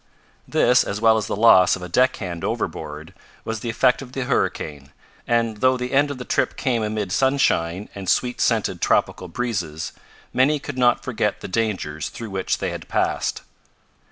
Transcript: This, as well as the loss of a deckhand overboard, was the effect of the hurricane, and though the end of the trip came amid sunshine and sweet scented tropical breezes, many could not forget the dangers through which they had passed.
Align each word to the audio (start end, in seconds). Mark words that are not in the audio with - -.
This, 0.47 0.83
as 0.83 0.99
well 0.99 1.15
as 1.15 1.27
the 1.27 1.35
loss 1.35 1.75
of 1.75 1.83
a 1.83 1.87
deckhand 1.87 2.43
overboard, 2.43 3.13
was 3.45 3.59
the 3.59 3.69
effect 3.69 4.01
of 4.01 4.13
the 4.13 4.23
hurricane, 4.23 4.91
and 5.27 5.57
though 5.57 5.77
the 5.77 5.91
end 5.91 6.09
of 6.09 6.17
the 6.17 6.25
trip 6.25 6.57
came 6.57 6.81
amid 6.81 7.11
sunshine 7.11 7.87
and 7.93 8.09
sweet 8.09 8.41
scented 8.41 8.81
tropical 8.81 9.27
breezes, 9.27 9.91
many 10.33 10.57
could 10.57 10.79
not 10.79 11.03
forget 11.03 11.41
the 11.41 11.47
dangers 11.47 12.09
through 12.09 12.31
which 12.31 12.57
they 12.57 12.71
had 12.71 12.87
passed. 12.87 13.43